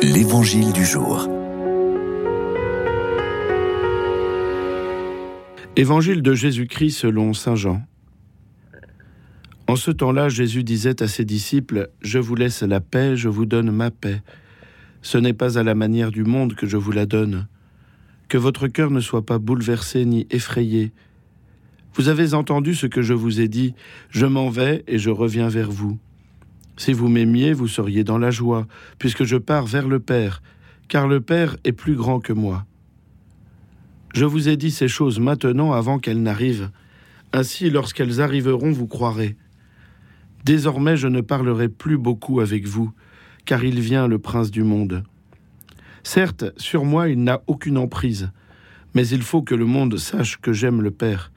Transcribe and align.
L'Évangile 0.00 0.72
du 0.72 0.84
jour. 0.84 1.28
Évangile 5.74 6.22
de 6.22 6.34
Jésus-Christ 6.34 6.92
selon 6.92 7.32
Saint 7.32 7.56
Jean. 7.56 7.82
En 9.66 9.74
ce 9.74 9.90
temps-là, 9.90 10.28
Jésus 10.28 10.62
disait 10.62 11.02
à 11.02 11.08
ses 11.08 11.24
disciples, 11.24 11.90
Je 12.00 12.20
vous 12.20 12.36
laisse 12.36 12.62
la 12.62 12.80
paix, 12.80 13.16
je 13.16 13.28
vous 13.28 13.44
donne 13.44 13.72
ma 13.72 13.90
paix. 13.90 14.22
Ce 15.02 15.18
n'est 15.18 15.32
pas 15.32 15.58
à 15.58 15.64
la 15.64 15.74
manière 15.74 16.12
du 16.12 16.22
monde 16.22 16.54
que 16.54 16.68
je 16.68 16.76
vous 16.76 16.92
la 16.92 17.04
donne. 17.04 17.48
Que 18.28 18.38
votre 18.38 18.68
cœur 18.68 18.92
ne 18.92 19.00
soit 19.00 19.26
pas 19.26 19.38
bouleversé 19.38 20.04
ni 20.04 20.28
effrayé. 20.30 20.92
Vous 21.94 22.08
avez 22.08 22.34
entendu 22.34 22.76
ce 22.76 22.86
que 22.86 23.02
je 23.02 23.14
vous 23.14 23.40
ai 23.40 23.48
dit, 23.48 23.74
je 24.10 24.26
m'en 24.26 24.48
vais 24.48 24.84
et 24.86 24.98
je 24.98 25.10
reviens 25.10 25.48
vers 25.48 25.72
vous. 25.72 25.98
Si 26.78 26.92
vous 26.92 27.08
m'aimiez, 27.08 27.52
vous 27.52 27.66
seriez 27.66 28.04
dans 28.04 28.18
la 28.18 28.30
joie, 28.30 28.68
puisque 29.00 29.24
je 29.24 29.36
pars 29.36 29.66
vers 29.66 29.88
le 29.88 29.98
Père, 29.98 30.42
car 30.86 31.08
le 31.08 31.20
Père 31.20 31.56
est 31.64 31.72
plus 31.72 31.96
grand 31.96 32.20
que 32.20 32.32
moi. 32.32 32.64
Je 34.14 34.24
vous 34.24 34.48
ai 34.48 34.56
dit 34.56 34.70
ces 34.70 34.86
choses 34.86 35.18
maintenant 35.18 35.72
avant 35.72 35.98
qu'elles 35.98 36.22
n'arrivent. 36.22 36.70
Ainsi, 37.32 37.68
lorsqu'elles 37.68 38.20
arriveront, 38.20 38.70
vous 38.70 38.86
croirez. 38.86 39.36
Désormais, 40.44 40.96
je 40.96 41.08
ne 41.08 41.20
parlerai 41.20 41.68
plus 41.68 41.98
beaucoup 41.98 42.38
avec 42.38 42.66
vous, 42.66 42.92
car 43.44 43.64
il 43.64 43.80
vient 43.80 44.06
le 44.06 44.20
prince 44.20 44.52
du 44.52 44.62
monde. 44.62 45.02
Certes, 46.04 46.44
sur 46.56 46.84
moi, 46.84 47.08
il 47.08 47.24
n'a 47.24 47.42
aucune 47.48 47.76
emprise, 47.76 48.30
mais 48.94 49.06
il 49.08 49.22
faut 49.22 49.42
que 49.42 49.56
le 49.56 49.66
monde 49.66 49.98
sache 49.98 50.38
que 50.40 50.52
j'aime 50.52 50.80
le 50.80 50.92
Père, 50.92 51.32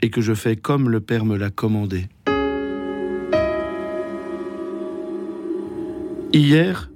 et 0.00 0.08
que 0.08 0.22
je 0.22 0.32
fais 0.32 0.56
comme 0.56 0.88
le 0.88 1.00
Père 1.00 1.26
me 1.26 1.36
l'a 1.36 1.50
commandé. 1.50 2.08
Hier, 6.32 6.92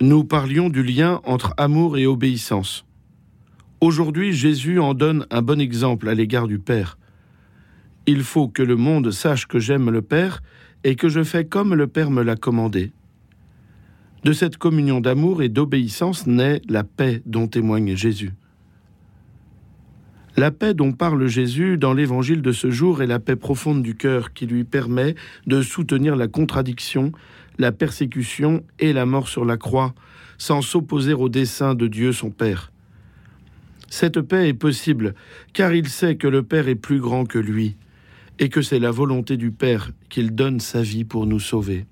nous 0.00 0.24
parlions 0.24 0.70
du 0.70 0.82
lien 0.82 1.20
entre 1.24 1.52
amour 1.58 1.98
et 1.98 2.06
obéissance. 2.06 2.86
Aujourd'hui, 3.82 4.32
Jésus 4.32 4.80
en 4.80 4.94
donne 4.94 5.26
un 5.30 5.42
bon 5.42 5.60
exemple 5.60 6.08
à 6.08 6.14
l'égard 6.14 6.46
du 6.46 6.58
Père. 6.58 6.96
Il 8.06 8.22
faut 8.22 8.48
que 8.48 8.62
le 8.62 8.76
monde 8.76 9.10
sache 9.10 9.46
que 9.46 9.58
j'aime 9.58 9.90
le 9.90 10.00
Père 10.00 10.42
et 10.84 10.96
que 10.96 11.10
je 11.10 11.22
fais 11.22 11.44
comme 11.44 11.74
le 11.74 11.86
Père 11.86 12.10
me 12.10 12.22
l'a 12.22 12.36
commandé. 12.36 12.92
De 14.24 14.32
cette 14.32 14.56
communion 14.56 15.02
d'amour 15.02 15.42
et 15.42 15.50
d'obéissance 15.50 16.26
naît 16.26 16.62
la 16.66 16.82
paix 16.82 17.20
dont 17.26 17.46
témoigne 17.46 17.94
Jésus. 17.94 18.32
La 20.38 20.52
paix 20.52 20.72
dont 20.72 20.92
parle 20.92 21.26
Jésus 21.26 21.78
dans 21.78 21.92
l'évangile 21.92 22.42
de 22.42 22.52
ce 22.52 22.70
jour 22.70 23.02
est 23.02 23.08
la 23.08 23.18
paix 23.18 23.34
profonde 23.34 23.82
du 23.82 23.96
cœur 23.96 24.32
qui 24.32 24.46
lui 24.46 24.62
permet 24.62 25.16
de 25.48 25.62
soutenir 25.62 26.14
la 26.14 26.28
contradiction, 26.28 27.10
la 27.58 27.72
persécution 27.72 28.62
et 28.78 28.92
la 28.92 29.04
mort 29.04 29.26
sur 29.26 29.44
la 29.44 29.56
croix, 29.56 29.96
sans 30.38 30.62
s'opposer 30.62 31.12
au 31.12 31.28
dessein 31.28 31.74
de 31.74 31.88
Dieu 31.88 32.12
son 32.12 32.30
Père. 32.30 32.70
Cette 33.88 34.20
paix 34.20 34.48
est 34.48 34.54
possible 34.54 35.16
car 35.54 35.74
il 35.74 35.88
sait 35.88 36.14
que 36.14 36.28
le 36.28 36.44
Père 36.44 36.68
est 36.68 36.76
plus 36.76 37.00
grand 37.00 37.24
que 37.24 37.40
lui 37.40 37.74
et 38.38 38.48
que 38.48 38.62
c'est 38.62 38.78
la 38.78 38.92
volonté 38.92 39.36
du 39.36 39.50
Père 39.50 39.90
qu'il 40.08 40.36
donne 40.36 40.60
sa 40.60 40.82
vie 40.82 41.02
pour 41.02 41.26
nous 41.26 41.40
sauver. 41.40 41.84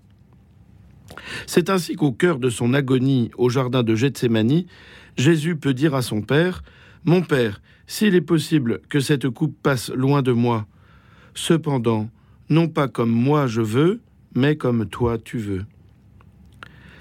C'est 1.49 1.69
ainsi 1.69 1.97
qu'au 1.97 2.13
cœur 2.13 2.39
de 2.39 2.49
son 2.49 2.75
agonie 2.75 3.29
au 3.39 3.49
jardin 3.49 3.83
de 3.83 3.97
Gethsémani, 3.97 4.69
Jésus 5.17 5.57
peut 5.57 5.75
dire 5.75 5.97
à 5.97 6.03
son 6.03 6.23
Père 6.23 6.63
Mon 7.09 7.23
Père, 7.23 7.63
s'il 7.87 8.17
est 8.17 8.21
possible 8.21 8.81
que 8.89 8.99
cette 8.99 9.29
coupe 9.29 9.57
passe 9.63 9.91
loin 9.91 10.23
de 10.23 10.33
moi, 10.33 10.67
cependant, 11.35 12.11
non 12.51 12.67
pas 12.67 12.89
comme 12.89 13.13
moi 13.13 13.47
je 13.47 13.63
veux, 13.63 14.01
mais 14.35 14.57
comme 14.57 14.87
toi 14.87 15.17
tu 15.17 15.39
veux. 15.39 15.65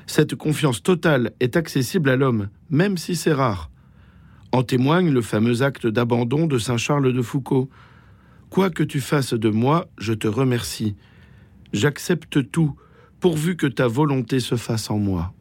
Cette 0.06 0.36
confiance 0.36 0.84
totale 0.84 1.32
est 1.40 1.58
accessible 1.58 2.12
à 2.12 2.18
l'homme, 2.18 2.50
même 2.70 2.98
si 2.98 3.16
c'est 3.16 3.34
rare. 3.34 3.72
En 4.52 4.62
témoigne 4.62 5.12
le 5.12 5.24
fameux 5.24 5.64
acte 5.64 5.88
d'abandon 5.88 6.46
de 6.46 6.60
Saint 6.60 6.78
Charles 6.78 7.12
de 7.12 7.22
Foucault. 7.24 7.68
Quoi 8.52 8.70
que 8.70 8.84
tu 8.84 9.02
fasses 9.02 9.34
de 9.34 9.50
moi, 9.50 9.88
je 9.98 10.14
te 10.14 10.28
remercie. 10.28 10.96
J'accepte 11.74 12.52
tout, 12.52 12.76
pourvu 13.20 13.56
que 13.58 13.66
ta 13.66 13.88
volonté 13.88 14.40
se 14.40 14.56
fasse 14.56 14.92
en 14.92 15.00
moi. 15.00 15.35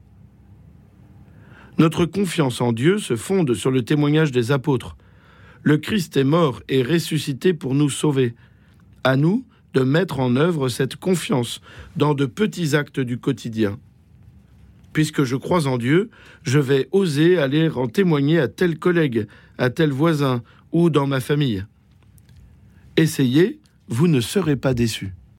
Notre 1.78 2.06
confiance 2.06 2.60
en 2.60 2.72
Dieu 2.72 2.98
se 2.98 3.16
fonde 3.16 3.54
sur 3.54 3.70
le 3.70 3.84
témoignage 3.84 4.30
des 4.30 4.52
apôtres. 4.52 4.96
Le 5.62 5.76
Christ 5.76 6.16
est 6.16 6.24
mort 6.24 6.62
et 6.68 6.82
ressuscité 6.82 7.52
pour 7.52 7.74
nous 7.74 7.90
sauver. 7.90 8.34
À 9.02 9.16
nous 9.16 9.44
de 9.74 9.80
mettre 9.80 10.20
en 10.20 10.36
œuvre 10.36 10.68
cette 10.68 10.96
confiance 10.96 11.60
dans 11.96 12.14
de 12.14 12.26
petits 12.26 12.76
actes 12.76 13.00
du 13.00 13.18
quotidien. 13.18 13.78
Puisque 14.92 15.24
je 15.24 15.34
crois 15.34 15.66
en 15.66 15.76
Dieu, 15.76 16.10
je 16.44 16.60
vais 16.60 16.88
oser 16.92 17.38
aller 17.38 17.68
en 17.68 17.88
témoigner 17.88 18.38
à 18.38 18.46
tel 18.46 18.78
collègue, 18.78 19.26
à 19.58 19.68
tel 19.68 19.90
voisin 19.90 20.42
ou 20.70 20.90
dans 20.90 21.08
ma 21.08 21.18
famille. 21.18 21.64
Essayez, 22.96 23.58
vous 23.88 24.06
ne 24.06 24.20
serez 24.20 24.54
pas 24.54 24.74
déçus. 24.74 25.12